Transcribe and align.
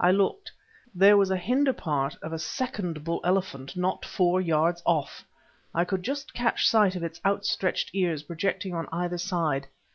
I 0.00 0.10
looked: 0.10 0.50
there 0.94 1.18
was 1.18 1.28
the 1.28 1.36
hinder 1.36 1.74
part 1.74 2.16
of 2.22 2.32
a 2.32 2.38
second 2.38 3.04
bull 3.04 3.20
elephant 3.22 3.76
not 3.76 4.06
four 4.06 4.40
yards 4.40 4.82
off. 4.86 5.22
I 5.74 5.84
could 5.84 6.02
just 6.02 6.32
catch 6.32 6.66
sight 6.66 6.96
of 6.96 7.02
its 7.04 7.20
outstretched 7.26 7.90
ears 7.92 8.22
projecting 8.22 8.72
on 8.72 8.88
either 8.90 9.18
side. 9.18 9.66